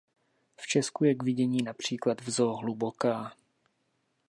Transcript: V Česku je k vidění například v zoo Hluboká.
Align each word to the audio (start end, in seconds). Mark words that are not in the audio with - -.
V 0.57 0.67
Česku 0.67 1.03
je 1.03 1.15
k 1.15 1.23
vidění 1.23 1.61
například 1.63 2.21
v 2.21 2.29
zoo 2.29 2.55
Hluboká. 2.55 3.33